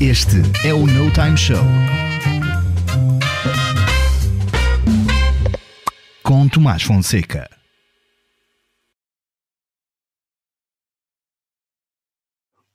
[0.00, 1.62] Este é o No Time Show.
[6.22, 7.46] Com Tomás Fonseca.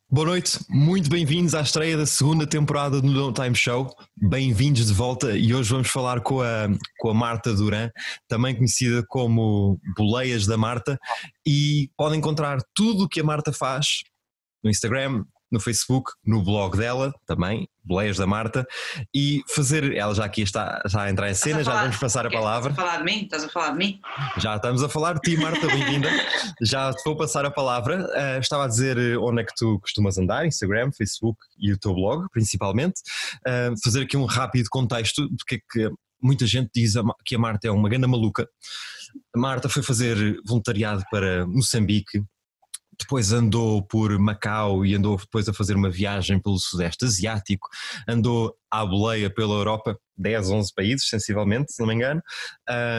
[0.07, 3.89] Boa noite, muito bem-vindos à estreia da segunda temporada do No Time Show.
[4.15, 6.67] Bem-vindos de volta e hoje vamos falar com a,
[6.99, 7.89] com a Marta Duran,
[8.27, 10.99] também conhecida como Boleias da Marta,
[11.43, 14.03] e podem encontrar tudo o que a Marta faz
[14.63, 18.67] no Instagram, no Facebook, no blog dela também, Boleias da Marta,
[19.15, 22.29] e fazer, ela já aqui está já a entrar em cena, já vamos passar a
[22.29, 22.71] palavra.
[22.71, 23.23] Estás a falar de mim?
[23.23, 23.99] Estás a falar de mim?
[24.37, 26.09] Já estamos a falar de ti, Marta, bem-vinda.
[26.61, 28.05] já te vou passar a palavra.
[28.05, 31.93] Uh, estava a dizer onde é que tu costumas andar, Instagram, Facebook e o teu
[31.93, 32.99] blog, principalmente.
[33.47, 35.89] Uh, fazer aqui um rápido contexto do que é que
[36.21, 38.45] muita gente diz que a Marta é uma grande maluca.
[39.33, 42.21] A Marta foi fazer voluntariado para Moçambique,
[42.99, 47.67] depois andou por Macau e andou depois a fazer uma viagem pelo Sudeste Asiático,
[48.07, 52.21] andou à boleia pela Europa, 10, 11 países, sensivelmente, se não me engano,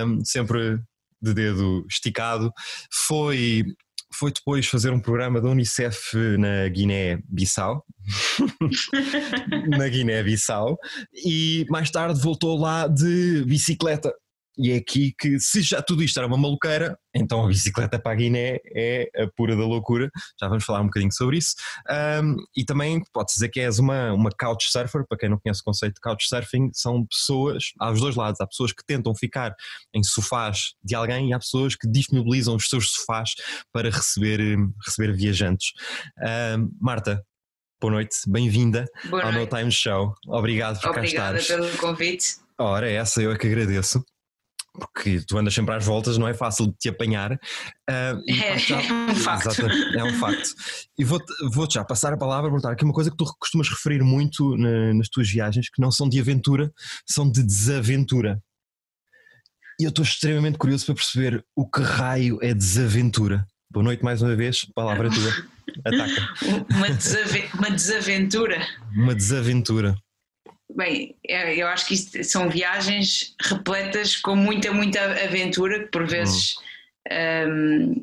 [0.06, 0.80] um, sempre
[1.20, 2.52] de dedo esticado.
[2.92, 3.64] Foi,
[4.14, 7.84] foi depois fazer um programa da Unicef na Guiné-Bissau,
[9.76, 10.76] na Guiné-Bissau,
[11.24, 14.12] e mais tarde voltou lá de bicicleta
[14.58, 18.12] e é aqui que, se já tudo isto era uma maluqueira, então a bicicleta para
[18.12, 20.10] a Guiné é a pura da loucura.
[20.40, 21.54] Já vamos falar um bocadinho sobre isso.
[22.22, 25.06] Um, e também pode dizer que és uma, uma couchsurfer.
[25.06, 28.40] Para quem não conhece o conceito de couchsurfing, são pessoas, há os dois lados.
[28.40, 29.54] Há pessoas que tentam ficar
[29.94, 33.30] em sofás de alguém e há pessoas que disponibilizam os seus sofás
[33.72, 34.40] para receber,
[34.84, 35.72] receber viajantes.
[36.56, 37.22] Um, Marta,
[37.80, 38.86] boa noite, bem-vinda
[39.22, 40.14] ao No Time Show.
[40.26, 41.66] Obrigado por Obrigada cá estares.
[41.68, 42.36] pelo convite.
[42.58, 44.02] Ora, essa eu é que agradeço
[44.78, 47.32] porque tu andas sempre às voltas, não é fácil de te apanhar.
[47.32, 49.62] Uh, é, já, é, um facto.
[49.62, 50.50] é um facto.
[50.98, 54.02] E vou-te vou já passar a palavra, perguntar aqui uma coisa que tu costumas referir
[54.02, 56.72] muito na, nas tuas viagens, que não são de aventura,
[57.06, 58.40] são de desaventura.
[59.78, 63.46] E eu estou extremamente curioso para perceber o que raio é desaventura.
[63.70, 65.56] Boa noite mais uma vez, palavra tua.
[65.84, 66.28] Ataca.
[66.70, 66.86] Uma,
[67.58, 68.66] uma desaventura.
[68.94, 69.96] Uma desaventura.
[70.76, 76.06] Bem, é, eu acho que isto são viagens repletas com muita, muita aventura, que por
[76.06, 76.54] vezes
[77.48, 77.94] um,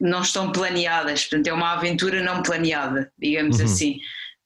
[0.00, 1.22] não estão planeadas.
[1.22, 3.64] Portanto, é uma aventura não planeada, digamos uhum.
[3.64, 3.98] assim.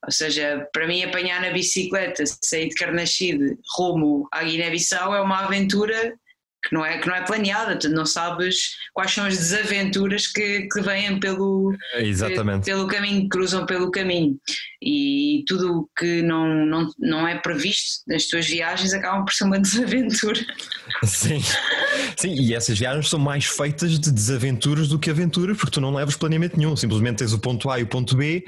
[0.06, 5.44] Ou seja, para mim, apanhar na bicicleta, sair de Carnaxide rumo à Guiné-Bissau é uma
[5.44, 6.14] aventura
[6.68, 10.68] que não é, que não é planeada, tu não sabes quais são as desaventuras que,
[10.68, 12.64] que vêm pelo, Exatamente.
[12.64, 14.38] pelo caminho, que cruzam pelo caminho.
[14.82, 19.44] E tudo o que não, não, não é previsto nas tuas viagens acabam por ser
[19.44, 20.40] uma desaventura.
[21.04, 21.42] Sim.
[22.16, 25.94] Sim, e essas viagens são mais feitas de desaventuras do que aventuras, porque tu não
[25.94, 28.44] levas planeamento nenhum, simplesmente tens o ponto A e o ponto B,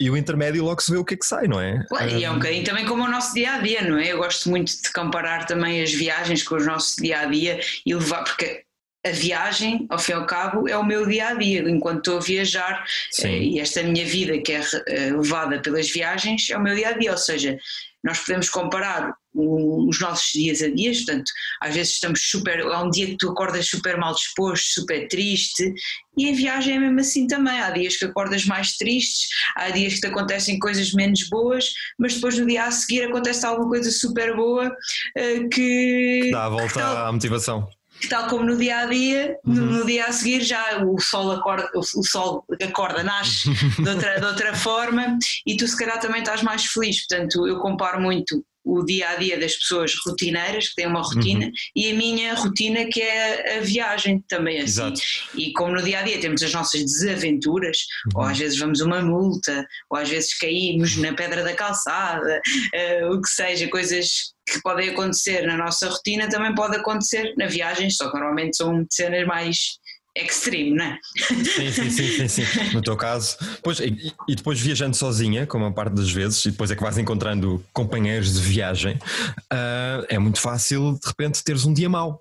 [0.00, 1.84] e o intermédio logo se vê o que é que sai, não é?
[2.08, 4.12] E é um bocadinho também como o nosso dia a dia, não é?
[4.12, 7.94] Eu gosto muito de comparar também as viagens com o nosso dia a dia e
[7.94, 8.64] levar, porque
[9.06, 12.16] a viagem, ao fim e ao cabo, é o meu dia a dia, enquanto estou
[12.16, 13.28] a viajar Sim.
[13.28, 16.88] Eh, e esta minha vida que é eh, levada pelas viagens é o meu dia
[16.88, 17.58] a dia, ou seja,
[18.02, 21.30] nós podemos comparar os nossos dias a dias, portanto,
[21.62, 25.72] às vezes estamos super, há um dia que tu acordas super mal disposto, super triste,
[26.16, 29.94] e a viagem é mesmo assim também, há dias que acordas mais tristes, há dias
[29.94, 31.66] que te acontecem coisas menos boas,
[31.98, 36.20] mas depois no dia a seguir acontece alguma coisa super boa uh, que...
[36.24, 36.30] que...
[36.32, 37.68] Dá a volta à motivação
[38.08, 39.54] tal como no dia a dia, uhum.
[39.54, 44.18] no, dia a seguir já o sol acorda, o, o sol acorda, nasce de outra,
[44.18, 47.06] de outra forma e tu se calhar também estás mais feliz.
[47.06, 51.46] Portanto, eu comparo muito o dia a dia das pessoas rotineiras, que têm uma rotina,
[51.46, 51.52] uhum.
[51.74, 54.64] e a minha rotina, que é a viagem também assim.
[54.64, 55.00] Exato.
[55.34, 57.78] E como no dia a dia temos as nossas desaventuras,
[58.14, 58.22] uhum.
[58.22, 62.40] ou às vezes vamos uma multa, ou às vezes caímos na pedra da calçada,
[62.74, 67.46] uh, o que seja, coisas que podem acontecer na nossa rotina também pode acontecer na
[67.46, 69.78] viagem, só que normalmente são cenas mais
[70.24, 70.98] extreme, não é?
[71.16, 72.42] Sim, sim, sim, sim, sim.
[72.74, 73.36] No teu caso.
[73.62, 76.82] Pois, e, e, depois viajando sozinha, como a parte das vezes, e depois é que
[76.82, 82.20] vais encontrando companheiros de viagem, uh, é muito fácil de repente teres um dia mau.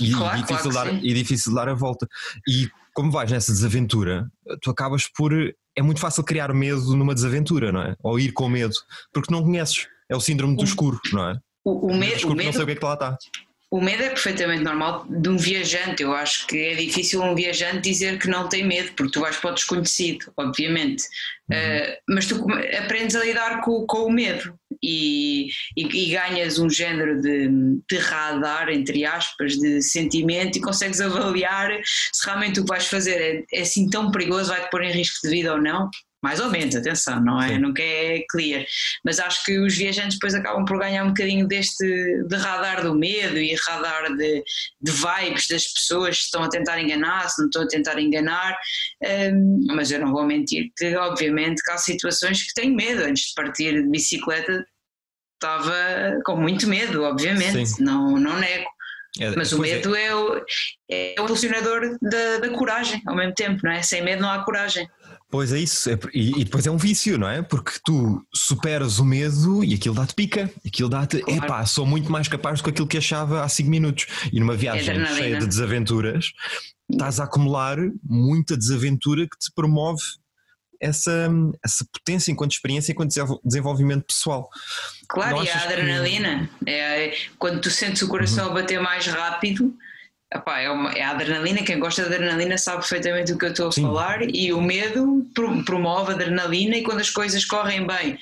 [0.00, 2.06] E, claro, e, difícil claro dar, e difícil dar a volta.
[2.48, 4.28] E como vais nessa desaventura,
[4.60, 5.32] tu acabas por.
[5.76, 7.94] É muito fácil criar medo numa desaventura, não é?
[8.02, 8.74] Ou ir com medo,
[9.12, 9.86] porque não conheces.
[10.10, 11.38] É o síndrome do escuro, não é?
[11.64, 12.46] O, o, me, escuro, o medo.
[12.46, 13.18] Não sei o que é que lá está.
[13.70, 16.02] O medo é perfeitamente normal de um viajante.
[16.02, 19.36] Eu acho que é difícil um viajante dizer que não tem medo, porque tu vais
[19.36, 21.04] para o desconhecido, obviamente.
[21.50, 21.56] Uhum.
[21.56, 22.46] Uh, mas tu
[22.82, 27.48] aprendes a lidar com, com o medo e, e, e, ganhas um género de,
[27.90, 31.70] de radar, entre aspas, de sentimento e consegues avaliar
[32.12, 35.18] se realmente o que vais fazer é, é assim tão perigoso, vai-te pôr em risco
[35.22, 35.90] de vida ou não.
[36.22, 37.48] Mais ou menos, atenção, não é?
[37.48, 37.58] Sim.
[37.58, 38.64] Nunca é clear.
[39.04, 42.94] Mas acho que os viajantes depois acabam por ganhar um bocadinho deste de radar do
[42.94, 44.42] medo e radar de,
[44.80, 48.56] de vibes das pessoas que estão a tentar enganar, se não estão a tentar enganar.
[49.32, 53.04] Um, mas eu não vou mentir que, obviamente, que há situações que tenho medo.
[53.04, 54.66] Antes de partir de bicicleta,
[55.34, 58.68] estava com muito medo, obviamente, não, não nego.
[59.20, 59.68] É, mas o é.
[59.68, 60.06] medo é.
[60.06, 60.44] é, o,
[60.90, 63.82] é o impulsionador da, da coragem ao mesmo tempo, não é?
[63.82, 64.88] Sem medo não há coragem.
[65.30, 67.42] Pois é isso, é, e, e, depois é um vício, não é?
[67.42, 71.44] Porque tu superas o medo e aquilo dá-te pica, aquilo dá-te, claro.
[71.44, 74.06] epá, sou muito mais capaz do que aquilo que achava há 5 minutos.
[74.32, 76.32] E numa viagem é cheia de desaventuras,
[76.90, 80.00] estás a acumular muita desaventura que te promove
[80.80, 81.30] essa,
[81.62, 83.12] essa potência enquanto experiência, enquanto
[83.44, 84.48] desenvolvimento pessoal.
[85.08, 86.70] Claro, Não e a adrenalina, que...
[86.70, 88.52] é, quando tu sentes o coração uhum.
[88.52, 89.76] a bater mais rápido
[90.34, 93.50] Epá, é, uma, é a adrenalina, quem gosta de adrenalina sabe perfeitamente o que eu
[93.50, 93.82] estou a Sim.
[93.82, 95.26] falar e o medo
[95.64, 98.18] promove a adrenalina e quando as coisas correm bem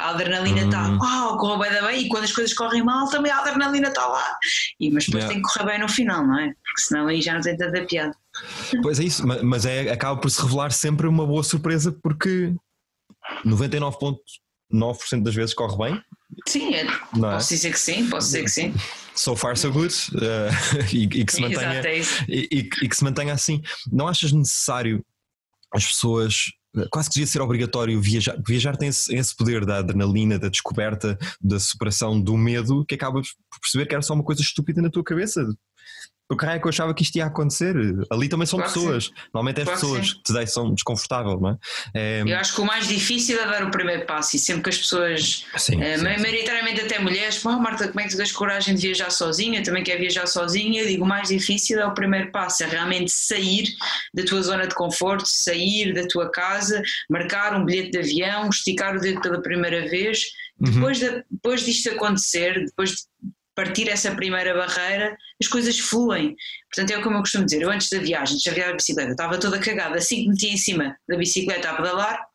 [0.00, 0.98] a adrenalina está, hum.
[0.98, 4.38] uau, correu bem, bem, e quando as coisas correm mal também a adrenalina está lá.
[4.80, 5.28] E, mas depois yeah.
[5.28, 6.46] tem que correr bem no final, não é?
[6.46, 8.14] Porque senão aí já não tem tanta piada.
[8.82, 12.54] Pois é isso, mas é, acaba por se revelar sempre uma boa surpresa porque
[13.44, 16.02] 99,9% das vezes corre bem.
[16.48, 16.84] Sim, é,
[17.14, 17.34] não é?
[17.34, 18.72] posso dizer que sim, posso dizer que sim
[19.14, 20.50] so far so good uh,
[20.92, 21.98] e, e, que se mantenha, é
[22.28, 23.60] e, e, que se mantenha assim.
[23.90, 25.04] Não achas necessário
[25.72, 26.52] as pessoas
[26.90, 28.36] quase que devia ser obrigatório viajar.
[28.46, 33.28] Viajar tem esse, esse, poder da adrenalina, da descoberta, da superação do medo, que acabas
[33.50, 35.44] por perceber que era só uma coisa estúpida na tua cabeça.
[36.30, 37.74] O que é que eu achava que isto ia acontecer?
[38.08, 39.10] Ali também são claro pessoas.
[39.34, 41.56] Normalmente é as pessoas que te deixam desconfortável, não é?
[41.92, 42.22] é?
[42.24, 44.78] Eu acho que o mais difícil é dar o primeiro passo e sempre que as
[44.78, 48.76] pessoas, sim, é, sim, maioritariamente até mulheres, oh, Marta, como é que tu tens coragem
[48.76, 49.62] de viajar sozinha?
[49.64, 50.82] Também quer viajar sozinha?
[50.82, 53.64] Eu digo, o mais difícil é o primeiro passo, é realmente sair
[54.14, 56.80] da tua zona de conforto, sair da tua casa,
[57.10, 60.26] marcar um bilhete de avião, esticar o dedo pela primeira vez.
[60.60, 60.70] Uhum.
[60.70, 62.96] Depois, de, depois disto acontecer, depois de
[63.60, 66.34] partir essa primeira barreira, as coisas fluem.
[66.74, 69.10] Portanto, é como eu costumo dizer, eu antes da viagem, antes de viajar a bicicleta,
[69.10, 72.26] estava toda cagada, assim que meti em cima da bicicleta a pedalar,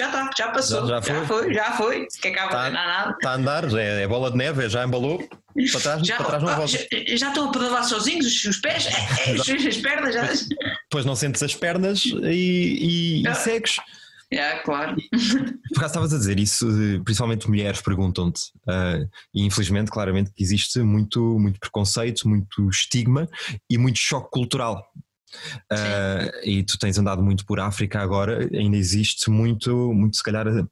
[0.00, 1.14] já está, já passou, já, já, foi.
[1.14, 3.10] já foi, já foi, que acaba tá, de nada.
[3.12, 5.18] Está a andar, é, é, bola de neve, já embalou,
[5.70, 6.66] para trás, já, para trás não volta.
[6.66, 10.32] Já, já, estão a pedalar sozinhos, os, os pés, é, é, as pernas já.
[10.90, 13.76] Depois não sentes as pernas e, e, e segues.
[14.32, 14.96] É, claro.
[15.10, 16.66] Por acaso estavas a dizer isso,
[17.04, 23.28] principalmente mulheres perguntam-te, uh, e infelizmente, claramente, que existe muito, muito preconceito, muito estigma
[23.68, 24.82] e muito choque cultural.
[25.70, 30.48] Uh, e tu tens andado muito por África agora, ainda existe muito, muito se calhar,
[30.48, 30.66] a,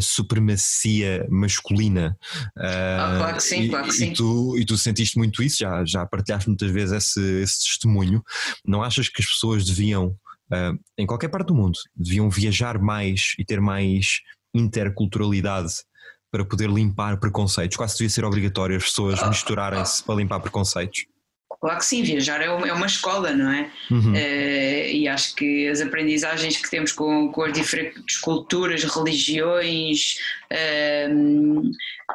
[0.00, 2.16] supremacia masculina.
[2.56, 4.10] Uh, ah, claro que sim, e, claro que sim.
[4.10, 8.22] E tu, e tu sentiste muito isso, já, já partilhaste muitas vezes esse, esse testemunho.
[8.64, 10.16] Não achas que as pessoas deviam
[10.52, 14.20] uh, em qualquer parte do mundo, deviam viajar mais e ter mais
[14.54, 15.72] interculturalidade
[16.30, 17.76] para poder limpar preconceitos.
[17.76, 21.06] Quase devia ser obrigatório as pessoas ah, misturarem-se para limpar preconceitos.
[21.62, 23.70] Claro que sim, viajar é uma, é escola, não é?
[23.88, 24.14] Uhum.
[24.14, 30.16] Uh, e acho que as aprendizagens que temos com, com as diferentes culturas, religiões,
[30.52, 31.62] uh,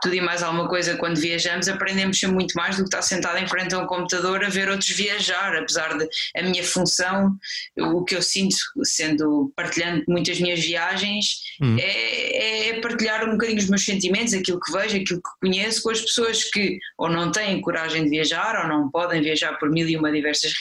[0.02, 3.48] tudo e mais alguma coisa quando viajamos, aprendemos muito mais do que estar sentado em
[3.48, 6.06] frente a um computador a ver outros viajar, apesar de
[6.36, 7.34] a minha função,
[7.78, 11.78] o que eu sinto sendo partilhando muitas minhas viagens, hum.
[11.80, 15.90] é, é, partilhar um bocadinho os meus sentimentos, aquilo que vejo, aquilo que conheço com
[15.90, 19.88] as pessoas que ou não têm coragem de viajar ou não podem viajar por mil
[19.88, 20.54] e uma diversas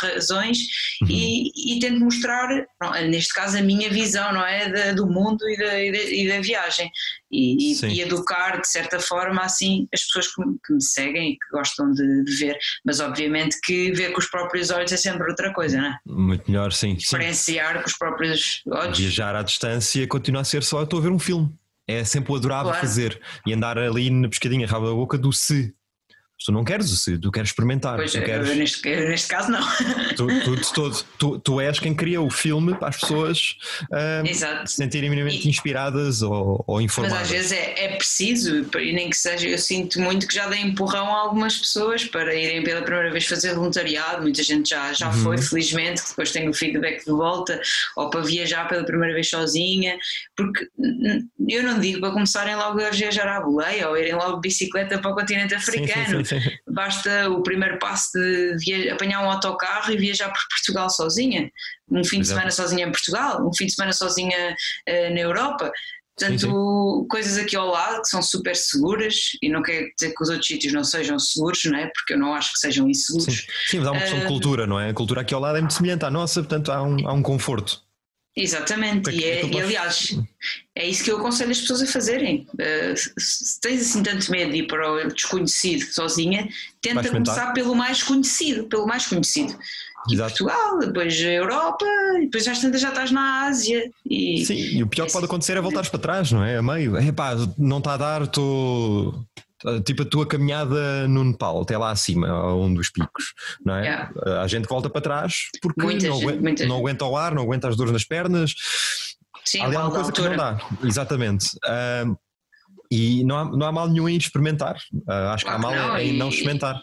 [0.00, 0.58] razões
[1.02, 1.08] uhum.
[1.10, 2.48] e, e tento mostrar,
[3.08, 6.40] neste caso, a minha visão, não é, do mundo e da, e da, e da
[6.40, 6.90] viagem
[7.30, 11.48] e, e, educar de certa forma assim as pessoas que, que me seguem e que
[11.52, 15.52] gostam de, de, ver, mas obviamente que ver com os próprios olhos é sempre outra
[15.52, 15.98] coisa, não é?
[16.06, 16.94] Muito melhor, sim.
[16.94, 18.98] Diferenciar com os próprios olhos.
[18.98, 21.52] Viajar à distância continua a ser só estou a ver um filme.
[21.88, 22.80] É sempre o adorável claro.
[22.80, 25.72] fazer e andar ali na pescadinha, rabo da boca do se
[26.44, 27.96] tu não queres o tu queres experimentar.
[27.96, 28.56] Pois, tu queres...
[28.56, 29.66] neste, neste caso não.
[30.16, 30.26] Tu,
[30.74, 33.56] tu, tu, tu, és quem cria o filme para as pessoas
[34.66, 37.18] se sentirem minimamente inspiradas ou, ou, informadas.
[37.18, 40.46] Mas às vezes é, é, preciso, e nem que seja, eu sinto muito que já
[40.46, 44.92] dei empurrão a algumas pessoas para irem pela primeira vez fazer voluntariado, muita gente já,
[44.92, 45.22] já uhum.
[45.22, 47.60] foi, felizmente, que depois tem o feedback de volta,
[47.96, 49.96] ou para viajar pela primeira vez sozinha,
[50.36, 50.68] porque
[51.48, 54.98] eu não digo para começarem logo a viajar à boleia ou irem logo de bicicleta
[54.98, 56.06] para o continente africano.
[56.06, 56.25] Sim, sim, sim
[56.68, 58.18] Basta o primeiro passo
[58.58, 61.50] de apanhar um autocarro e viajar por Portugal sozinha.
[61.90, 64.56] Um fim de semana sozinha em Portugal, um fim de semana sozinha
[64.88, 65.70] uh, na Europa.
[66.18, 67.08] Portanto, sim, sim.
[67.08, 70.46] coisas aqui ao lado que são super seguras, e não quer dizer que os outros
[70.46, 71.90] sítios não sejam seguros, não é?
[71.94, 73.34] Porque eu não acho que sejam inseguros.
[73.34, 74.88] Sim, sim mas há uma questão uh, de cultura, não é?
[74.88, 77.22] A cultura aqui ao lado é muito semelhante à nossa, portanto há um, há um
[77.22, 77.85] conforto.
[78.36, 80.18] Exatamente, é e, que é, tu e aliás,
[80.74, 82.46] é isso que eu aconselho as pessoas a fazerem.
[82.52, 86.46] Uh, se- tens assim tanto medo de ir para o desconhecido sozinha,
[86.82, 89.56] tenta começar pelo mais conhecido, pelo mais conhecido.
[90.06, 90.22] Tipo.
[90.22, 91.84] Portugal, depois a Europa,
[92.20, 93.90] depois às tantas já estás na Ásia.
[94.08, 96.58] E, Sim, e o pior que pode acontecer é voltares para trás, não é?
[96.58, 96.96] A meio.
[96.98, 99.26] Epá, não está a dar, estou.
[99.84, 103.32] Tipo a tua caminhada no Nepal, até lá acima, a um dos picos,
[103.64, 103.82] não é?
[103.84, 104.12] Yeah.
[104.42, 107.42] A gente volta para trás porque Muita não, gente, aguenta, não aguenta o ar, não
[107.42, 108.52] aguenta as dores nas pernas.
[109.44, 111.46] sim, Há alguma coisa que não dá, exatamente.
[111.64, 112.14] Ahm,
[112.90, 114.76] e não há, não há mal nenhum em experimentar.
[115.08, 116.80] Ah, acho que há Claro que mal não, em e- não experimentar.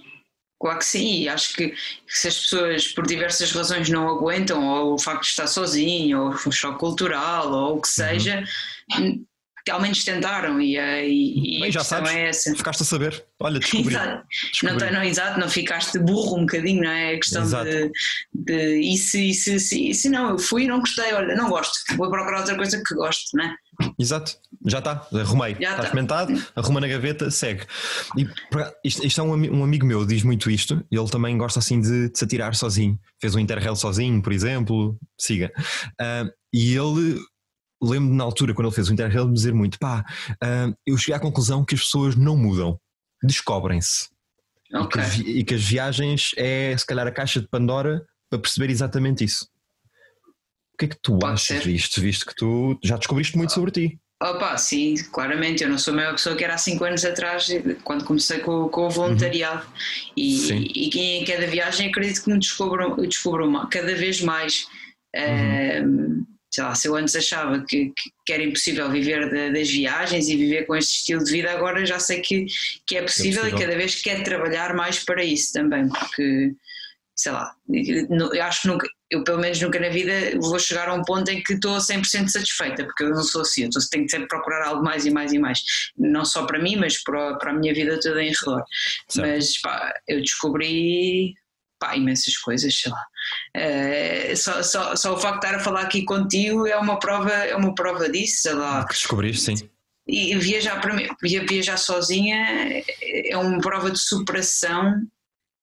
[0.60, 1.74] Claro que sim, acho que
[2.08, 6.30] se as pessoas por diversas razões não aguentam, ou o facto de estar sozinho, ou
[6.30, 8.44] o choque cultural, ou o que seja,
[9.70, 12.12] hum, ao menos tentaram e, a- e, Bem, já sabes.
[12.12, 12.56] é essa.
[12.56, 13.26] Ficaste a saber.
[13.40, 13.94] Olha, descobri.
[13.94, 14.08] Exato.
[14.16, 14.78] Não, descobri.
[14.80, 17.14] tem- não, exato, não ficaste burro um bocadinho, não é?
[17.14, 17.66] A questão Exato.
[17.70, 17.92] de,
[18.34, 21.74] de e se, se, se, se não, eu fui e não gostei, olha, não gosto,
[21.98, 23.56] vou procurar outra coisa que gosto, não é?
[24.00, 24.36] Exato,
[24.68, 25.84] já está, arrumei, Já está tá.
[25.84, 27.64] experimentado, arruma na gaveta, segue.
[28.18, 28.28] E
[28.84, 32.10] isto, isto é um, um amigo meu, diz muito isto, ele também gosta assim de,
[32.10, 35.52] de se atirar sozinho, fez um Interrail sozinho, por exemplo, siga.
[36.00, 37.20] Ah, e ele,
[37.84, 40.04] lembro na altura, quando ele fez o Interrail, de dizer muito: pá,
[40.42, 42.80] ah, eu cheguei à conclusão que as pessoas não mudam,
[43.22, 44.10] descobrem-se.
[44.70, 45.02] E, que Ok.
[45.02, 48.72] as vi- e que as viagens é, se calhar, a caixa de Pandora para perceber
[48.72, 49.48] exatamente isso.
[50.74, 51.64] O que é que tu Pode achas ser.
[51.72, 54.00] disto, visto que tu já descobriste muito sobre ti?
[54.22, 57.48] Opa, sim, claramente, eu não sou a mesma pessoa que era há 5 anos atrás,
[57.84, 59.66] quando comecei com, com o voluntariado.
[60.18, 60.68] E, Sim.
[60.74, 64.66] e, e em cada viagem acredito que me descubro, descubro ma- cada vez mais.
[65.14, 66.24] Ehm,
[66.54, 67.92] sei lá, se eu antes achava que,
[68.26, 71.84] que- era impossível viver da- das viagens e viver com este estilo de vida, agora
[71.84, 72.46] já sei que,
[72.86, 73.60] que é possível, possível.
[73.60, 76.52] e cada vez quero trabalhar mais para isso também, porque
[77.16, 77.52] sei lá,
[78.34, 81.30] eu acho que nunca, eu pelo menos nunca na vida vou chegar a um ponto
[81.30, 84.64] em que estou 100% satisfeita, porque eu não sou assim, eu tenho que sempre procurar
[84.68, 85.60] algo mais e mais e mais,
[85.98, 88.64] não só para mim, mas para, para a minha vida toda em redor.
[89.10, 89.28] Certo.
[89.28, 91.34] Mas pá, eu descobri
[91.84, 93.04] pá, imensas coisas, sei lá.
[93.56, 97.32] Eh, só, só, só o facto de estar a falar aqui contigo é uma prova,
[97.32, 98.86] é uma prova disso, sei lá.
[98.86, 99.70] Que descobriste, sim.
[100.08, 105.02] E viajar para mim, via- viajar sozinha é uma prova de superação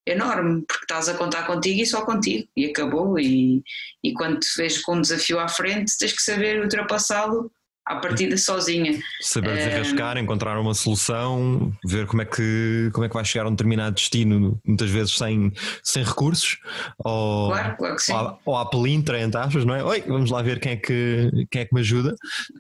[0.06, 3.18] enorme, porque estás a contar contigo e só contigo, e acabou.
[3.18, 3.62] E,
[4.02, 7.50] e quando te vês com um desafio à frente, tens que saber ultrapassá-lo
[7.90, 8.99] à partida sozinha.
[9.20, 13.49] Saber desarrascar, encontrar uma solução, ver como é que, como é que vai chegar a
[13.49, 16.59] um determinado destino, muitas vezes sem, sem recursos,
[16.99, 18.12] ou, Claro, claro que sim.
[18.12, 19.82] ou, à, ou à pelintra, entre aspas, não é?
[19.82, 22.14] Oi, vamos lá ver quem é que, quem é que me ajuda.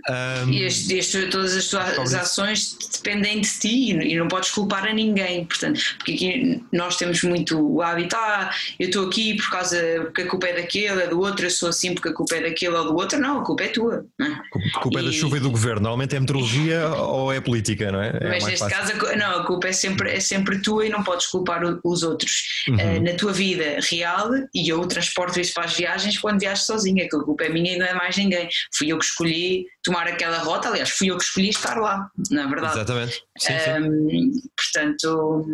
[0.08, 2.14] Ahm, E este- este- todas as tuas Talvez.
[2.14, 5.44] ações dependem de ti e não podes culpar a ninguém.
[5.44, 10.22] Portanto, porque aqui nós temos muito o hábito, ah, eu estou aqui por causa, porque
[10.22, 12.74] a culpa é daquele, é do outro, eu sou assim porque a culpa é daquele
[12.74, 13.18] ou do outro.
[13.20, 14.04] Não, a culpa é tua.
[14.18, 14.40] Não é?
[14.74, 15.82] a culpa é da e- chuva e do governo.
[15.82, 18.08] Normalmente é meteorologia ou é política, não é?
[18.20, 18.98] é Mas neste fácil.
[18.98, 22.64] caso, não, a culpa é sempre, é sempre tua e não podes culpar os outros.
[22.68, 22.78] Uhum.
[22.78, 27.08] Eh, na tua vida real, e eu transporto isso para as viagens quando viajo sozinha,
[27.08, 28.48] que a culpa é minha e não é mais ninguém.
[28.74, 32.46] Fui eu que escolhi tomar aquela rota, aliás, fui eu que escolhi estar lá, na
[32.46, 32.74] verdade.
[32.74, 33.22] Exatamente.
[33.38, 33.70] Sim, sim.
[33.70, 35.46] Ahm, portanto,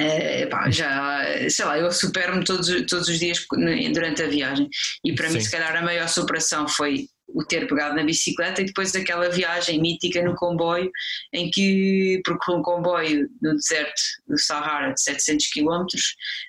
[0.00, 3.44] eh, pá, já, sei lá, eu supero-me todos, todos os dias
[3.92, 4.68] durante a viagem
[5.04, 5.44] e para mim, Sim.
[5.44, 9.80] se calhar, a maior superação foi o ter pegado na bicicleta e depois daquela viagem
[9.80, 10.90] mítica no comboio,
[11.32, 15.84] em que, porque um comboio no deserto do Sahara de 700 km,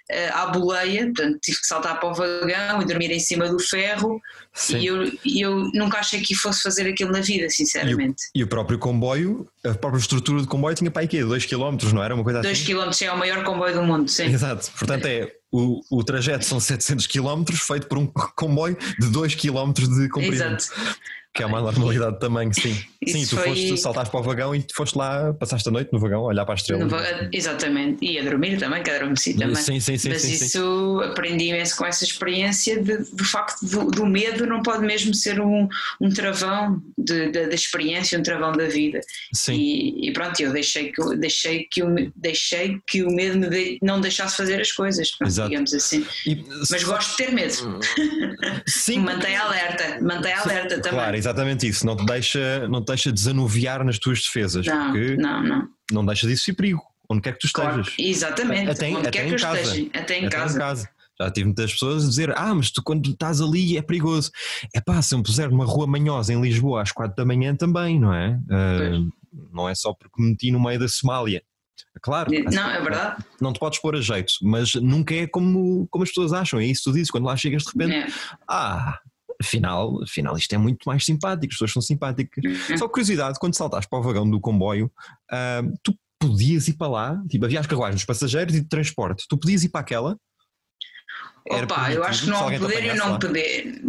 [0.10, 3.60] eh, à boleia, portanto tive que saltar para o vagão e dormir em cima do
[3.60, 4.22] ferro,
[4.54, 4.78] Sim.
[4.78, 8.24] e eu, e eu nunca achei que fosse fazer aquilo na vida, sinceramente.
[8.36, 11.24] E o próprio comboio, a própria estrutura do comboio tinha para aí quê?
[11.24, 12.14] 2 km, não era?
[12.14, 12.74] Uma coisa 2 assim?
[12.74, 14.26] km é o maior comboio do mundo, sim.
[14.26, 14.72] Exato.
[14.78, 19.72] Portanto, é o, o trajeto são 700 km feito por um comboio de 2 km
[19.72, 20.64] de comprimento.
[20.64, 20.98] Exato.
[21.36, 22.78] Que é uma normalidade de tamanho, sim.
[23.06, 26.00] Sim, tu foi- foste, saltaste para o vagão e foste lá, passaste a noite no
[26.00, 26.88] vagão a olhar para a estrela.
[26.88, 29.56] Va- Exatamente, e a dormir também, que adormeci também.
[29.56, 30.08] Sim, sim, sim.
[30.08, 30.46] Mas sim, sim.
[30.46, 35.14] isso aprendi imenso com essa experiência de, do facto do, do medo não pode mesmo
[35.14, 35.68] ser um,
[36.00, 39.02] um travão de- da da experiência, um travão da vida.
[39.34, 39.56] Sim.
[39.56, 43.50] E, e pronto, eu deixei que, o- deixei que, o, deixei que o medo me
[43.50, 45.50] de- não deixasse fazer as coisas, pronto, Exato.
[45.50, 46.06] digamos assim.
[46.26, 47.54] E- Mas gosto de ter medo,
[48.66, 49.00] Sim.
[49.04, 50.92] mantém alerta, mantém alerta também.
[51.00, 51.86] Claro, exatamente isso.
[51.86, 55.68] Não te deixa, não te deixa desanuviar nas tuas defesas, não, porque não, não.
[55.92, 57.96] não deixa disso ser perigo, onde quer que tu Claro, estejas.
[58.16, 59.62] exatamente, Até em- onde até quer em que eu casa.
[59.62, 60.90] esteja, até em Até casa.
[61.22, 64.32] Já tive muitas pessoas a dizer: Ah, mas tu quando estás ali é perigoso.
[64.76, 67.56] É pá, se eu me puser numa rua manhosa em Lisboa às quatro da manhã
[67.56, 68.40] também, não é?
[68.50, 69.00] Ah,
[69.54, 71.42] não é só porque me meti no meio da Somália.
[72.02, 73.24] Claro, Não, é verdade.
[73.40, 76.60] não te podes pôr a jeito, mas nunca é como, como as pessoas acham.
[76.60, 78.08] É isso que tu dizes, quando lá chegas de repente, É.
[78.50, 79.00] ah,
[79.44, 82.44] afinal, afinal isto é muito mais simpático, as pessoas são simpáticas.
[82.44, 82.78] Uhum.
[82.78, 84.92] Só curiosidade, quando saltaste para o vagão do comboio,
[85.32, 89.26] ah, tu podias ir para lá, tipo, havia as carruagens dos passageiros e de transporte,
[89.28, 90.18] tu podias ir para aquela?
[91.46, 93.20] Era Opa, eu acho que não poder e não lá?
[93.20, 93.84] poder.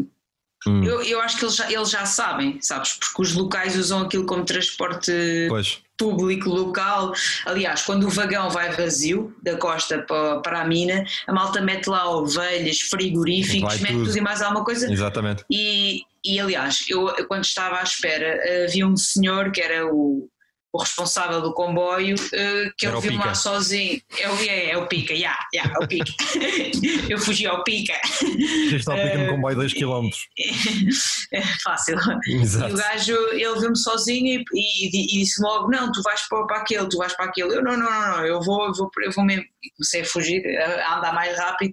[0.66, 2.94] Hum, Eu, eu acho que eles já, eles já sabem, sabes?
[2.94, 5.12] Porque os locais usam aquilo como transporte
[5.48, 7.12] Pois, público local.
[7.46, 11.86] Aliás, quando o vagão vai vazio da costa para, para a mina, a malta mete
[11.88, 14.04] lá ovelhas, frigoríficos, Vai mete tudo.
[14.06, 14.18] tudo.
[14.18, 14.92] e mais alguma coisa.
[14.92, 15.44] exatamente.
[15.50, 20.28] E, e aliás, eu eu quando estava à espera, havia um senhor que era o,
[20.74, 24.00] o responsável do comboio eh, que Era ele o viu-me lá sozinho.
[24.18, 26.12] É, o- é, é o Pica, já, já, é o Pica.
[27.08, 27.92] eu fugi ao Pica.
[28.20, 30.08] Isto ao pica no comboio 2 km.
[31.32, 31.96] É fácil.
[32.28, 32.76] E o Exato.
[32.76, 36.88] gajo, ele viu-me sozinho e, e, e disse logo: Não, tu vais para, para aquele,
[36.88, 37.56] tu vais para aquele.
[37.56, 39.42] Eu, não, não, não, não, eu vou, eu vou, eu vou mesmo.
[39.62, 41.72] E comecei a fugir, a andar mais rápido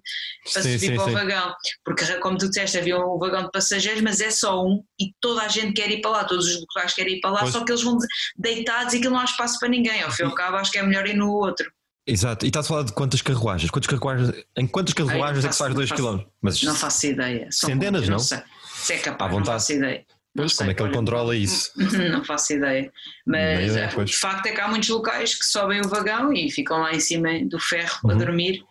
[0.52, 1.10] para Sim, subir sim, para sim.
[1.10, 1.54] o vagão.
[1.84, 5.42] Porque, como tu disseste, havia um vagão de passageiros, mas é só um e toda
[5.44, 7.52] a gente quer ir para lá, todos os locais querem ir para lá, Pois.
[7.52, 7.98] só que eles vão
[8.38, 10.02] deitados e aquilo não há espaço para ninguém.
[10.02, 11.72] Ao fim e ao cabo, acho que é melhor ir no outro.
[12.06, 12.46] Exato.
[12.46, 13.70] E estás a falar de quantas carruagens?
[13.70, 16.26] Quantas carruagens em quantas carruagens é que se faço- faz 2 não faço- km?
[16.42, 17.48] Mas Não faço ideia.
[17.52, 18.20] São Centenas, muitos, não?
[18.20, 18.40] sei.
[18.76, 19.58] Se é À capaz, não vontade.
[19.60, 20.06] faço ideia.
[20.34, 21.72] Não Pois, sei, como é que ele controla isso?
[22.12, 22.90] Não faço ideia.
[23.28, 26.80] Mas ideia, de facto é que há muitos locais que sobem o vagão e ficam
[26.80, 28.12] lá em cima do ferro Uhum.
[28.12, 28.64] a dormir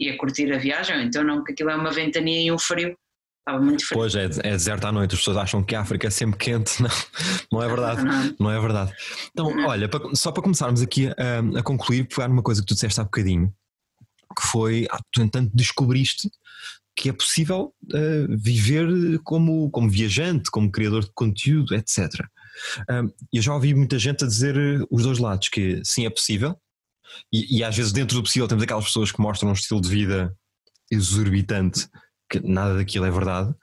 [0.00, 1.04] e a curtir a viagem.
[1.06, 2.96] Então não, porque aquilo é uma ventania e um frio.
[3.46, 3.98] Estava muito frio.
[3.98, 6.80] Pois é, é deserto à noite, as pessoas acham que a África é sempre quente.
[6.82, 6.88] Não,
[7.52, 8.02] não é verdade.
[8.02, 8.92] Não, Não é verdade.
[9.30, 9.68] Então, Não.
[9.68, 13.04] olha, só para começarmos aqui a, a concluir, pegar numa coisa que tu disseste há
[13.04, 13.52] bocadinho,
[14.34, 16.30] que foi, ah, tu entanto descobriste
[16.96, 18.88] que é possível ah, viver
[19.24, 22.08] como, como viajante, como criador de conteúdo, etc.
[22.88, 26.10] Ah, eu já ouvi muita gente a dizer eh, os dois lados, que sim, é
[26.10, 26.56] possível,
[27.32, 29.88] e, e às vezes dentro do possível temos aquelas pessoas que mostram um estilo de
[29.88, 30.34] vida
[30.90, 31.88] exorbitante,
[32.30, 33.54] que nada daquilo é verdade.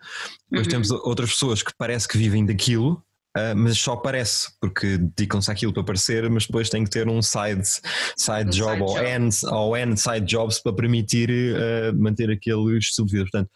[0.50, 0.72] Depois Uhum.
[0.72, 3.04] temos outras pessoas que parece que vivem daquilo,
[3.36, 7.22] ah, mas só parece, porque dedicam-se àquilo para parecer, mas depois têm que ter um
[7.22, 7.66] side,
[8.18, 9.06] side Um job side ou job.
[9.08, 13.24] N, ou N side jobs para permitir ah, manter aquele estilo de vida.
[13.32, 13.50] Portanto,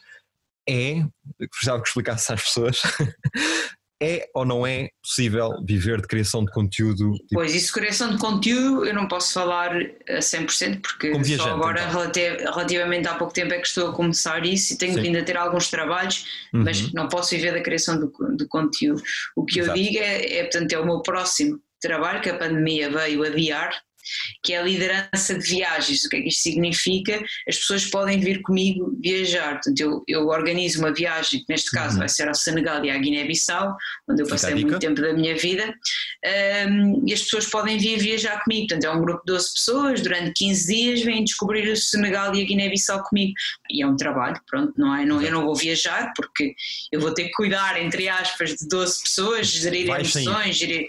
[0.67, 1.05] é,
[1.49, 2.81] precisava que explicasse às pessoas,
[4.01, 7.13] é ou não é possível viver de criação de conteúdo?
[7.13, 9.71] tipo, Pois, isso, criação de conteúdo, eu não posso falar
[10.09, 11.91] a 100% porque Como só viajante, agora, então.
[12.01, 15.01] relati- relativamente há pouco tempo, é que estou a começar isso e tenho Sim.
[15.01, 19.01] vindo a ter alguns trabalhos, uhum, mas não posso viver da criação do, do conteúdo.
[19.35, 19.77] O que Exato.
[19.77, 23.71] eu digo é, é, portanto, é o meu próximo trabalho que a pandemia veio adiar,
[24.43, 26.03] que é a liderança de viagens.
[26.05, 27.23] O que é que isto significa?
[27.47, 29.53] As pessoas podem vir comigo viajar.
[29.55, 31.99] Portanto, eu, eu organizo uma viagem, que neste caso Uhum.
[31.99, 33.75] vai ser ao Senegal e à Guiné-Bissau,
[34.09, 35.73] onde eu passei muito tempo da minha vida,
[36.69, 38.67] um, e as pessoas podem vir viajar comigo.
[38.67, 42.41] Portanto, é um grupo de 12 pessoas, durante 15 dias vêm descobrir o Senegal e
[42.41, 43.33] a Guiné-Bissau comigo.
[43.69, 45.05] E é um trabalho, pronto, não é?
[45.05, 46.53] Não, eu não vou viajar porque
[46.91, 50.25] eu vou ter que cuidar, entre aspas, de 12 pessoas, gerir sair.
[50.25, 50.87] emoções, gerir.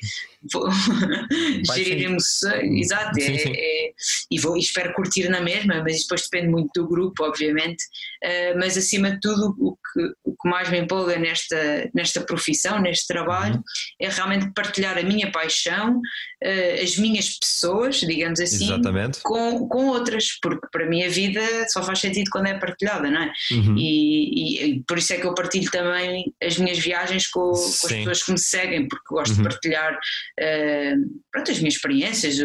[0.52, 0.68] Vou
[1.74, 3.52] gerir emoções, exato, Sim, é- sim.
[3.54, 3.90] é-
[4.30, 7.82] e, vou, e espero curtir na mesma, mas isso depois depende muito do grupo, obviamente.
[8.24, 12.80] Uh, mas acima de tudo, o que, o que mais me empolga nesta, nesta profissão,
[12.80, 13.62] neste trabalho, Uhum.
[14.00, 19.20] é realmente partilhar a minha paixão, uh, as minhas pessoas, digamos assim, Exatamente.
[19.22, 23.22] com, com outras, porque para mim a vida só faz sentido quando é partilhada, não
[23.22, 23.32] é?
[23.52, 23.76] Uhum.
[23.78, 24.26] E,
[24.64, 27.80] e- e por isso é que eu partilho também as minhas viagens com, com as
[27.92, 29.42] pessoas que me seguem, porque gosto Uhum.
[29.42, 29.98] de partilhar
[30.38, 30.94] eh,
[31.32, 32.36] pronto, as minhas experiências,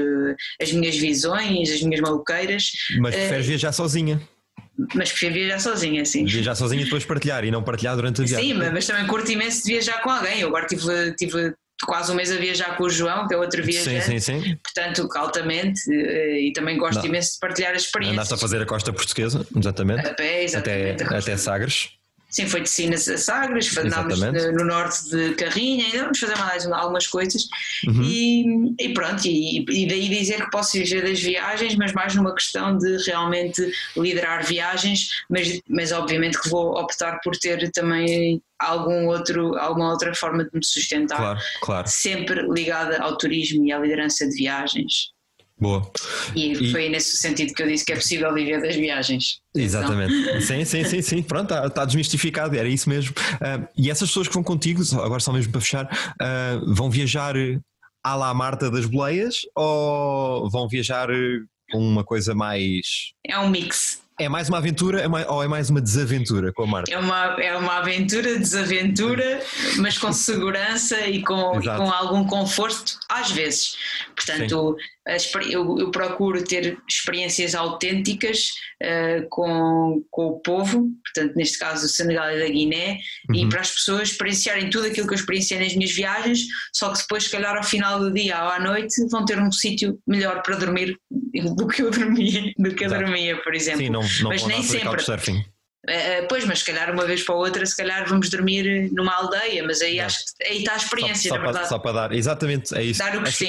[0.62, 4.21] as minhas visões, as minhas maluqueiras, Mas eh, preferes viajar sozinha.
[4.95, 6.25] mas prefiro viajar sozinha, assim.
[6.25, 8.47] Viajar sozinha e depois partilhar e não partilhar durante a viagem.
[8.49, 10.39] Sim, mas, mas também curto imenso de viajar com alguém.
[10.41, 11.54] Eu agora tive, tive
[11.86, 14.58] quase um mês a viajar com o João, que é outro Sim, viajante, sim, sim.
[14.63, 17.06] portanto, altamente, eh, e também gosto Não.
[17.08, 18.17] imenso de partilhar as experiências.
[18.17, 19.99] Andaste a fazer a costa portuguesa, exatamente.
[20.01, 21.04] A pé, Até, exatamente.
[21.04, 21.32] a costa.
[21.32, 21.89] até Sagres.
[22.31, 22.69] Sim, foi de
[23.09, 27.43] a Sagres, andámos de- no norte de Carrinha, ainda vamos fazer mais algumas coisas.
[27.85, 28.01] Uhum.
[28.03, 32.33] E, e pronto, e, e daí dizer que posso viver das viagens, mas mais numa
[32.33, 39.07] questão de realmente liderar viagens, mas, mas obviamente que vou optar por ter também algum
[39.07, 41.87] outro, alguma outra forma de me sustentar, Claro, claro.
[41.89, 45.09] sempre ligada ao turismo e à liderança de viagens.
[45.62, 45.89] Boa.
[46.36, 49.39] E, E- foi nesse sentido que eu disse que é possível viver das viagens.
[49.56, 50.41] Exatamente.
[50.41, 51.21] Sim, sim, sim, sim.
[51.21, 53.13] Pronto, está desmistificado, era isso mesmo.
[53.39, 55.88] Ah, e essas pessoas que vão contigo, agora só mesmo para fechar,
[56.19, 57.36] ah, vão viajar
[58.04, 61.39] à la Marta das Boleias ou vão viajar eh,
[61.71, 63.13] com uma coisa mais.
[63.24, 64.00] É um mix.
[64.21, 66.93] É mais uma aventura é ou é mais uma desaventura com a Marta?
[66.93, 69.41] É uma, é uma aventura, desaventura,
[69.77, 73.75] mas com segurança e com, e com algum conforto, às vezes.
[74.15, 74.77] Portanto,
[75.49, 78.49] eu, eu, procuro ter experiências autênticas
[78.84, 83.36] uh, com, com o povo, portanto, neste caso, o Senegal e da Guiné, uhum.
[83.36, 86.99] e para as pessoas experienciarem tudo aquilo que eu experienciei nas minhas viagens, só que
[86.99, 90.43] depois, se calhar, ao final do dia ou à noite, vão ter um sítio melhor
[90.43, 93.81] para dormir do que eu dormia, do que eu dormia, por exemplo.
[93.81, 95.04] Sim, não, não Mas nem sempre.
[95.84, 99.63] Uh, pois, mas se calhar uma vez para outra, se calhar vamos dormir numa aldeia,
[99.65, 101.58] mas aí acho que aí está a experiência, só, só na verdade.
[101.58, 103.00] Para, só para dar, exatamente, é isso.
[103.00, 103.41] Dar o as,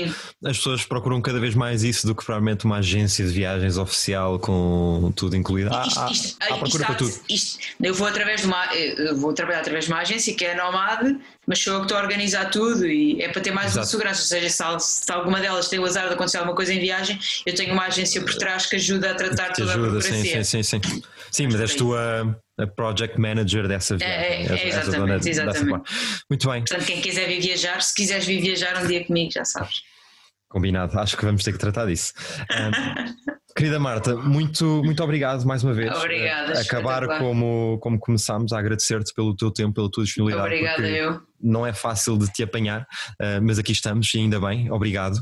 [0.47, 4.39] as pessoas procuram cada vez mais isso do que provavelmente uma agência de viagens oficial
[4.39, 5.75] com tudo incluído.
[5.75, 7.15] Há, isto, isto, há, há procura para tudo.
[7.29, 8.67] Isto, eu vou através de uma,
[9.17, 11.99] vou trabalhar através de uma agência que é a Nomad, mas sou eu que estou
[11.99, 13.89] a organizar tudo e é para ter mais Exato.
[13.89, 14.21] segurança.
[14.21, 17.19] Ou seja, se, se, alguma delas tem o azar de acontecer alguma coisa em viagem,
[17.45, 20.45] eu tenho uma agência por trás que ajuda a tratar que toda ajuda, a burocracia.
[20.45, 20.89] Sim, sim, sim.
[20.89, 24.17] Sim, sim mas és tu a a project manager dessa viagem.
[24.17, 25.91] É, é, é exatamente, exatamente.
[26.29, 26.61] Muito bem.
[26.61, 29.83] Portanto, quem quiser vir viajar, se quiseres vir viajar um dia comigo, já sabes.
[30.49, 32.13] Combinado, acho que vamos ter que tratar disso.
[32.51, 35.95] Um, querida Marta, muito, muito obrigado mais uma vez.
[35.97, 36.61] Obrigada.
[36.61, 40.55] Acabar como, como começámos, a agradecer-te pelo teu tempo, pela tua disponibilidade.
[40.55, 41.21] Obrigada, eu.
[41.41, 45.19] Não é fácil de te apanhar, uh, mas aqui estamos e ainda bem, obrigado.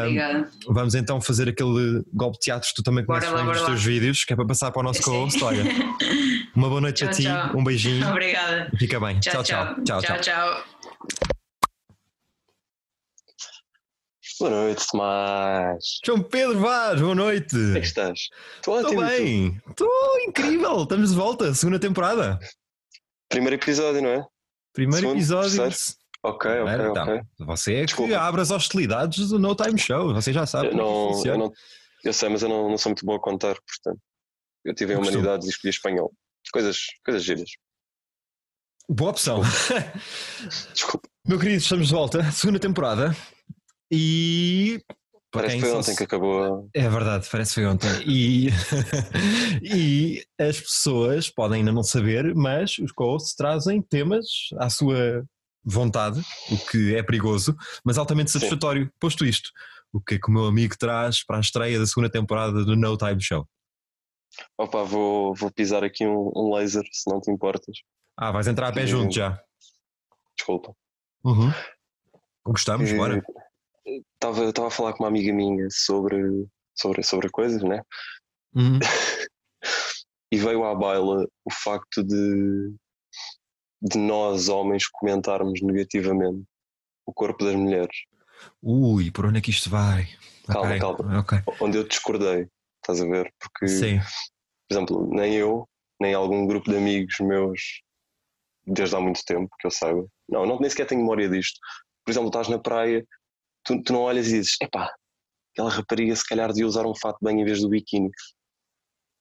[0.00, 0.48] Obrigada.
[0.66, 4.24] Vamos então fazer aquele golpe de teatro que tu também conheces bem nos teus vídeos,
[4.24, 5.42] que é para passar para o nosso co-host.
[5.44, 5.62] Olha,
[6.56, 7.56] uma boa noite tchau, a ti, tchau.
[7.56, 8.06] um beijinho.
[8.10, 8.70] Obrigada.
[8.76, 9.20] Fica bem.
[9.20, 9.42] tchau.
[9.44, 10.00] tchau, tchau.
[10.00, 11.33] tchau, tchau.
[14.40, 15.84] Boa noite, Tomás.
[16.04, 17.50] João Pedro Vaz, boa noite.
[17.54, 18.20] Como é que estás?
[18.56, 20.82] Estou bem, estou incrível.
[20.82, 22.38] Estamos de volta, segunda temporada.
[23.28, 24.26] Primeiro episódio, não é?
[24.72, 25.56] Primeiro Segundo, episódio.
[25.62, 26.00] terceiro?
[26.24, 27.02] Ok, ok, Era, ok.
[27.02, 28.16] Então, você é que Desculpa.
[28.18, 30.66] abre as hostilidades do No Time Show, você já sabe.
[30.66, 31.52] Eu, é que não, eu, não,
[32.02, 34.00] eu sei, mas eu não, não sou muito bom a contar, portanto.
[34.64, 36.12] Eu tive em humanidades e escolhi espanhol.
[36.52, 37.50] Coisas, coisas giras.
[38.88, 39.42] Boa opção.
[40.72, 41.08] Desculpa.
[41.26, 43.14] Meu querido, estamos de volta, segunda temporada.
[43.90, 44.82] E.
[45.30, 46.68] Parece quem que foi ontem que acabou.
[46.72, 47.88] É verdade, parece que foi ontem.
[48.06, 48.48] E,
[49.62, 54.24] e as pessoas podem ainda não saber, mas os co-hosts trazem temas
[54.58, 55.24] à sua
[55.64, 56.20] vontade,
[56.52, 58.38] o que é perigoso, mas altamente Sim.
[58.38, 58.92] satisfatório.
[59.00, 59.50] Posto isto,
[59.92, 62.76] o que é que o meu amigo traz para a estreia da segunda temporada do
[62.76, 63.44] No Time Show?
[64.58, 67.78] Opa, vou, vou pisar aqui um, um laser, se não te importas.
[68.16, 68.88] Ah, vais entrar a pé Sim.
[68.88, 69.40] junto já.
[70.36, 70.74] Desculpa.
[71.24, 71.52] Uhum.
[72.44, 73.22] Gostamos, Eh, bora.
[74.14, 77.82] Estava estava a falar com uma amiga minha sobre, sobre, sobre coisas, né?
[78.54, 78.78] Uhum.
[80.32, 82.74] E veio à baila o facto de,
[83.80, 86.42] de nós, homens, comentarmos negativamente
[87.06, 87.96] o corpo das mulheres.
[88.60, 90.08] Ui, por onde é que isto vai?
[90.46, 91.20] Calma, Ok, calma.
[91.20, 91.38] Ok.
[91.60, 92.48] Onde eu discordei,
[92.82, 93.32] estás a ver?
[93.38, 94.00] Porque, Sim.
[94.68, 95.68] por exemplo, nem eu,
[96.00, 97.60] nem algum grupo de amigos meus,
[98.66, 101.58] desde há muito tempo, que eu saiba, não, não nem sequer tenho memória disto.
[102.04, 103.06] Por exemplo, estás na praia,
[103.64, 104.92] tu, tu não olhas e dizes, epá,
[105.52, 108.10] aquela rapariga se calhar devia usar um fato bem em vez do biquíni.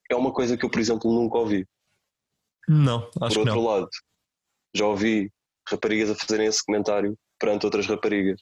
[0.09, 1.65] É uma coisa que eu, por exemplo, nunca ouvi.
[2.67, 3.63] Não, acho por outro não.
[3.63, 3.89] lado,
[4.75, 5.31] já ouvi
[5.67, 8.41] raparigas a fazerem esse comentário perante outras raparigas.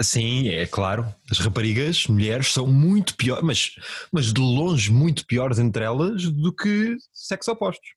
[0.00, 1.06] Sim, é claro.
[1.30, 3.74] As raparigas, mulheres, são muito piores, mas,
[4.10, 7.90] mas de longe muito piores entre elas do que sexo opostos.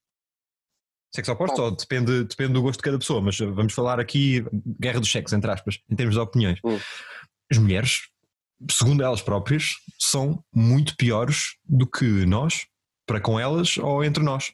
[1.16, 4.46] Sexo opostos, ou depende, depende do gosto de cada pessoa, mas vamos falar aqui
[4.78, 6.60] guerra dos sexos, entre aspas, em termos de opiniões.
[6.62, 6.78] Hum.
[7.50, 8.10] As mulheres,
[8.70, 12.68] segundo elas próprias, são muito piores do que nós,
[13.06, 14.52] para com elas ou entre nós.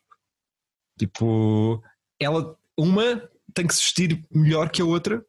[1.00, 1.84] Tipo,
[2.20, 5.26] ela, uma tem que se vestir melhor que a outra,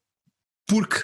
[0.67, 1.03] porque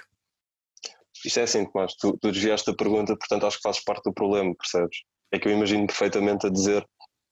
[1.25, 4.13] Isto é assim, Tomás, tu, tu desviaste a pergunta, portanto acho que fazes parte do
[4.13, 5.05] problema, percebes?
[5.33, 6.87] É que eu imagino perfeitamente a dizer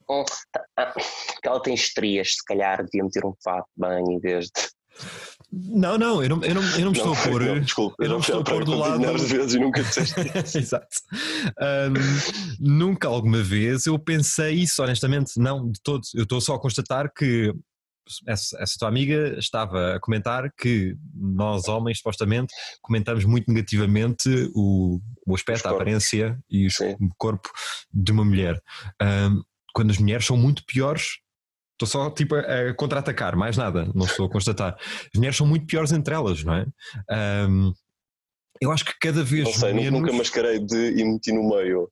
[0.08, 0.24] "Oh,
[1.42, 4.76] que ela tem estrias, se calhar devia meter um fato bem em vez de.
[5.52, 7.42] Não, não, eu não, eu não, eu não me estou a pôr.
[7.42, 8.98] não, desculpa, eu não me estou a pôr do lado.
[8.98, 10.14] de vezes e nunca disseste.
[10.58, 10.86] Exato.
[11.60, 11.94] Ahm,
[12.58, 16.02] nunca alguma vez eu pensei isso, honestamente, não, de todo.
[16.14, 17.52] Eu estou só a constatar que
[18.26, 25.00] essa, essa tua amiga estava a comentar que nós, homens, supostamente, comentamos muito negativamente o,
[25.26, 25.82] o aspecto, Os a corpos.
[25.82, 27.50] aparência e o corpo
[27.92, 28.60] de uma mulher.
[29.00, 29.42] Ahm,
[29.76, 31.18] quando as mulheres são muito piores.
[31.74, 34.74] Estou só tipo a, a contra-atacar, mais nada, não estou a constatar.
[34.80, 36.66] As mulheres são muito piores entre elas, não é?
[37.10, 37.72] Ahm,
[38.58, 39.92] eu acho que cada vez Não sei, menos.
[39.92, 41.90] nunca mascarei de e meti no meio.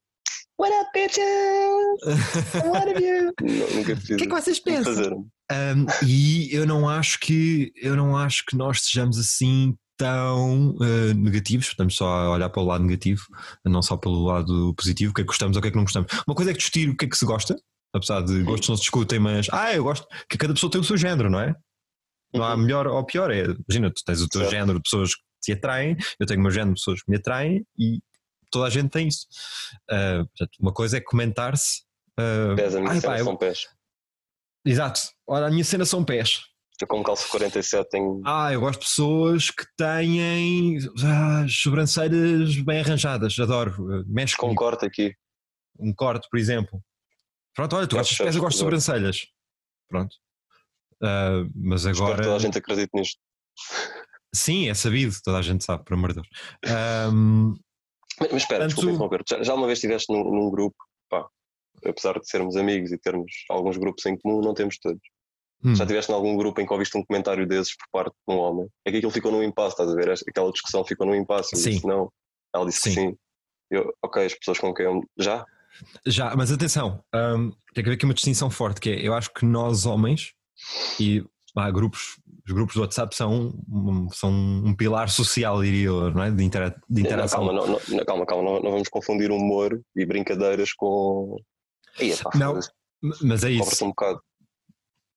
[0.58, 2.64] What up, bitches?
[2.64, 3.34] What have you?
[3.42, 4.10] Não, nunca fiz.
[4.10, 5.26] O que é que vocês pensam?
[5.52, 11.14] Um, e eu não acho que eu não acho que nós sejamos assim tão uh,
[11.14, 13.22] negativos, estamos só a olhar para o lado negativo,
[13.64, 15.76] não só pelo lado positivo, o que é que gostamos ou o que é que
[15.76, 16.10] não gostamos.
[16.26, 17.56] Uma coisa é que discutir o que é que se gosta,
[17.94, 20.84] apesar de gostos não se discutem, mas ah, eu gosto que cada pessoa tem o
[20.84, 21.54] seu género, não é?
[22.34, 22.62] Não há Uhum.
[22.62, 24.50] melhor ou pior, é, imagina, tu tens o teu Certo.
[24.50, 27.64] género de pessoas que te atraem, eu tenho uma género de pessoas que me atraem
[27.78, 28.00] e
[28.50, 29.26] toda a gente tem isso.
[29.90, 31.82] Uh, portanto, uma coisa é comentar-se.
[32.18, 33.58] Uh, Pés, a minha ai, cena pá, eu- são pés.
[34.66, 36.40] Exato, olha, a minha cena são pés.
[36.80, 38.20] Eu como calço 47 tenho.
[38.26, 44.00] Ah, eu gosto de pessoas que têm ah, as sobrancelhas bem arranjadas, adoro.
[44.00, 44.58] Uh, Mexe com comigo.
[44.58, 45.14] corte aqui.
[45.78, 46.80] um corte, por exemplo.
[47.54, 49.26] Pronto, olha, tu gostas de pés, eu gosto de sobrancelhas.
[49.88, 50.16] Pronto.
[51.02, 52.22] Ah, mas Espero que agora.
[52.22, 53.20] toda a gente acredite nisto.
[54.34, 56.28] Sim, é sabido, toda a gente sabe, por amor de Deus.
[56.66, 57.54] Ahm,
[58.20, 59.18] Mas, mas espera, Portanto- desculpa.
[59.28, 60.76] Já, já uma vez estiveste num, num grupo,
[61.08, 61.26] pá,
[61.84, 65.00] apesar de sermos amigos e termos alguns grupos em comum, não temos todos.
[65.64, 68.34] hum, Já estiveste em algum grupo em que ouviste um comentário desses por parte de
[68.34, 68.68] um homem?
[68.84, 70.10] É que aquilo ficou num impasse, estás a ver?
[70.28, 71.54] Aquela discussão ficou num impasse.
[71.54, 71.70] Eu Sim.
[71.70, 72.10] disse não.
[72.54, 73.10] Ela disse que Sim.
[73.10, 73.16] sim.
[73.70, 75.00] Eu, ok, as pessoas com quem eu.
[75.18, 75.44] Já?
[76.06, 79.32] Já, mas atenção, ahm, tem que haver aqui uma distinção forte, que é, eu acho
[79.32, 80.32] que nós homens,
[81.00, 81.24] e
[81.56, 86.22] há grupos, os grupos do WhatsApp são, um- são um pilar social, diria eu, não
[86.22, 86.30] é?
[86.30, 87.38] De, intera de Não, interação.
[87.46, 91.36] calma, não, não, calma, calma, não, não vamos confundir humor e brincadeiras com.
[91.98, 92.58] Aí, pá, Não,
[93.22, 93.84] Mas é isso.
[93.84, 94.20] um bocado.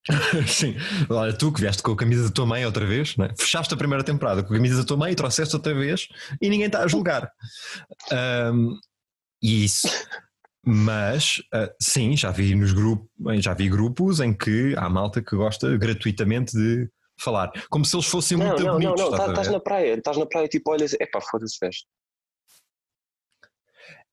[0.48, 0.76] Sim,
[1.10, 3.34] olha, tu que vieste com a camisa da tua mãe outra vez, não é?
[3.38, 6.08] fechaste a primeira temporada com a camisa da tua mãe e trouxeste outra vez
[6.42, 7.30] e ninguém está a julgar.
[8.12, 8.78] Ahm,
[9.42, 9.88] e isso.
[10.70, 13.08] Mas ah, sim, já vi nos grupos,
[13.42, 18.06] já vi grupos em que há malta que gosta gratuitamente de falar, como se eles
[18.06, 19.00] fossem Não, muito não, não, bonitos.
[19.02, 19.54] não, estás tá- a estás ver?
[19.54, 21.88] na praia, estás na praia e tipo olhas, epá, foda-se, veste.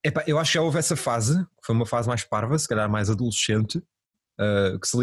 [0.04, 2.68] Epá, eu acho que já houve essa fase, que foi uma fase mais parva, se
[2.68, 3.82] calhar mais adolescente,
[4.38, 4.96] ah, que se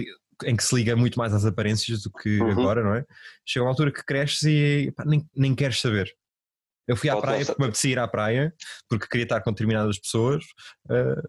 [0.45, 2.51] em que se liga muito mais às aparências do que Uhum.
[2.51, 3.05] agora, não é?
[3.45, 6.09] Chega uma altura que cresces e epá, nem, nem queres saber.
[6.87, 8.53] Eu fui à Pode praia não porque me apetecia ir à praia,
[8.89, 10.43] porque queria estar com determinadas pessoas,
[10.89, 11.21] ah,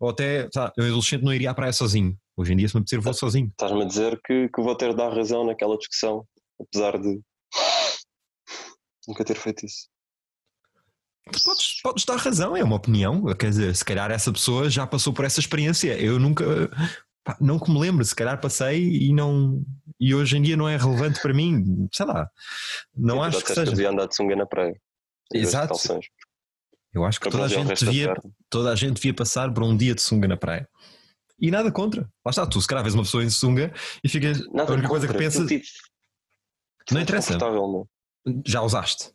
[0.00, 2.16] ou até, sabe, eu adolescente não iria à praia sozinho.
[2.34, 3.48] Hoje em dia, se me apetecer, vou sozinho.
[3.48, 6.26] Estás-me a dizer que, que vou ter de dar razão naquela discussão,
[6.58, 7.20] apesar de
[9.06, 9.88] nunca ter feito isso.
[11.30, 13.22] Tu podes, podes dar razão, é uma opinião.
[13.34, 16.00] Quer dizer, se calhar essa pessoa já passou por essa experiência.
[16.00, 16.44] Eu nunca,
[17.22, 19.62] pá, não que me lembro, se calhar passei e não.
[20.00, 22.26] E hoje em dia não é relevante para mim, sei lá.
[22.96, 23.90] Não acho já que seja.
[23.90, 24.80] andar de sunga na praia.
[25.32, 25.74] Exato.
[26.92, 28.14] Eu acho que toda a, gente devia,
[28.48, 30.68] toda a gente devia passar por um dia de sunga na praia.
[31.38, 32.02] E nada contra.
[32.24, 33.72] Lá está, tu se calhar vês uma pessoa em sunga
[34.02, 34.40] e ficas.
[34.52, 35.46] Nada a única coisa que pensas.
[35.46, 35.64] tipo,
[36.90, 37.38] Não interessa.
[37.38, 37.86] não.
[38.46, 39.10] Já usaste.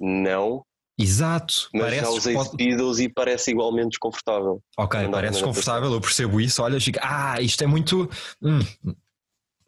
[0.00, 0.62] Não,
[0.98, 1.68] Exato.
[1.72, 4.62] mas já usei pode- Speedos e parece igualmente desconfortável.
[4.76, 6.62] Ok, Andar parece desconfortável, eu percebo isso.
[6.62, 8.08] Olha, fica, ah, isto é muito.
[8.42, 8.58] hum,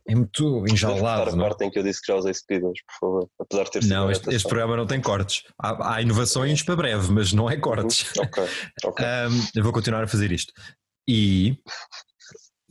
[0.08, 1.30] é muito enjaulado.
[1.30, 1.48] a não é?
[1.48, 3.30] parte em que eu disse que já usei Speedos, por favor.
[3.38, 5.42] Apesar de ter sido Não, este, este programa não tem cortes.
[5.60, 8.10] Há, há inovações para breve, mas não é cortes.
[8.18, 8.44] Ok,
[8.84, 9.04] ok.
[9.04, 10.52] Ahm, eu vou continuar a fazer isto.
[11.06, 11.58] E,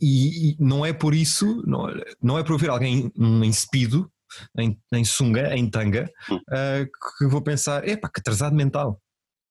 [0.02, 1.88] e, e não é por isso, não,
[2.22, 4.12] não é por eu ver alguém em speedo,
[4.58, 6.10] em, em sunga, em tanga,
[6.50, 6.86] ah,
[7.20, 9.00] que vou pensar, epá, que atrasado mental.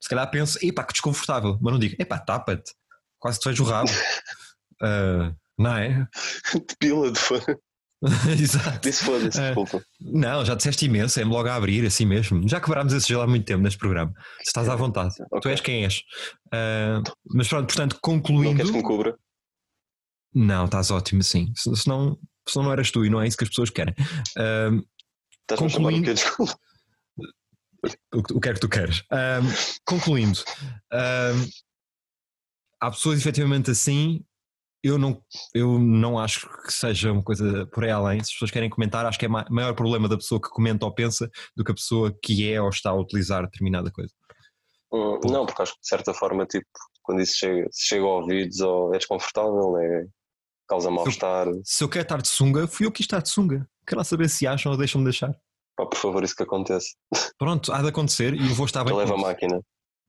[0.03, 1.57] Se calhar penso, epá, que desconfortável.
[1.61, 2.73] Mas não digo, epá, tapa-te,
[3.19, 3.91] quase te vejo o rabo.
[4.83, 6.07] Ah, não é?
[6.53, 7.59] Depila de foda.
[8.39, 8.81] Exato.
[8.81, 9.47] Disse foda-se, É.
[9.55, 9.83] desculpa.
[10.01, 12.47] Não, já disseste imenso, é-me logo a abrir, assim mesmo.
[12.49, 14.13] Já quebrámos esse gelo há muito tempo neste programa.
[14.45, 15.15] Estás à vontade.
[15.17, 15.51] Tu Ok.
[15.51, 16.03] és quem és.
[16.53, 17.03] Ah,
[17.35, 18.57] mas pronto, portanto, Não concluindo.
[18.57, 19.17] queres que me cubra?
[20.35, 21.51] Não, estás ótimo, sim.
[21.57, 23.95] Se- Senão, senão não eras tu e não é isso que as pessoas querem.
[24.37, 24.71] Ah,
[25.49, 26.21] Estás-me a chamar o Concluindo-
[28.13, 29.03] o, que- o que é que tu queres?
[29.11, 29.41] Ah,
[29.85, 30.41] concluindo,
[30.93, 31.33] ah,
[32.81, 34.25] há pessoas efetivamente assim.
[34.87, 35.21] Eu não,
[35.55, 38.19] eu não acho que seja uma coisa por aí além.
[38.21, 40.85] Se as pessoas querem comentar, acho que é ma- maior problema da pessoa que comenta
[40.87, 44.13] ou pensa do que a pessoa que é ou está a utilizar determinada coisa.
[44.93, 46.67] Hum, Não, porque acho que de certa forma, tipo,
[47.03, 50.07] quando isso chega, se chega a ouvidos ou é desconfortável, é,
[50.69, 51.49] causa mal-estar.
[51.65, 53.69] Se eu quero estar de sunga, fui eu que estar de sunga.
[53.87, 55.33] Quero lá saber se acham ou deixam-me deixar.
[55.77, 56.95] Pá, por favor, isso que acontece.
[57.39, 58.95] Pronto, há de acontecer e eu vou estar bem.
[58.95, 59.61] Leva a máquina.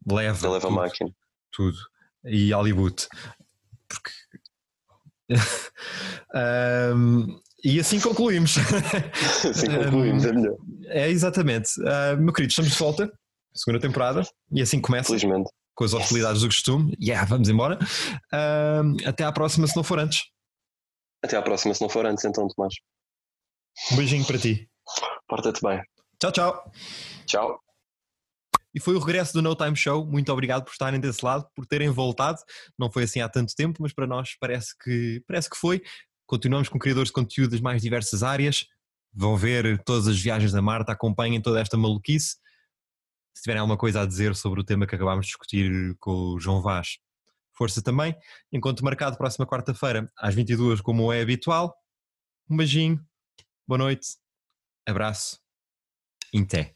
[0.10, 0.50] Leva.
[0.50, 1.10] Leva a máquina.
[1.52, 1.78] tudo.
[2.24, 3.08] E Hollywood.
[3.90, 4.12] Porque.
[6.34, 8.56] Ahm, e assim concluímos.
[9.50, 10.56] Assim concluímos, é melhor.
[10.86, 11.70] é exatamente.
[11.86, 13.12] Ah, meu querido, estamos de volta.
[13.54, 14.22] Segunda temporada.
[14.52, 15.50] E assim começa Felizmente.
[15.76, 16.96] com as hostilidades do costume.
[17.02, 17.80] Yeah, vamos embora.
[18.32, 20.24] Ahm, até à próxima, se não for antes.
[21.24, 22.74] Até à próxima, se não for antes, então, Tomás.
[23.92, 24.70] Um beijinho para ti.
[25.28, 25.82] Porta-te bem.
[26.20, 26.72] Tchau, tchau.
[27.26, 27.67] Tchau.
[28.74, 30.06] E foi o regresso do No Time Show.
[30.06, 32.40] Muito obrigado por estarem desse lado, por terem voltado.
[32.78, 35.82] Não foi assim há tanto tempo, mas para nós parece que, parece que foi.
[36.26, 38.66] Continuamos com criadores de conteúdo das mais diversas áreas.
[39.14, 42.36] Vão ver todas as viagens da Marta, acompanhem toda esta maluquice.
[43.34, 46.40] Se tiverem alguma coisa a dizer sobre o tema que acabámos de discutir com o
[46.40, 46.98] João Vaz,
[47.58, 48.16] força também.
[48.52, 51.76] Encontro marcado próxima quarta-feira, às 22 como é habitual.
[52.50, 53.04] Um beijinho,
[53.68, 54.08] boa noite,
[54.86, 55.40] abraço
[56.34, 56.76] Em té.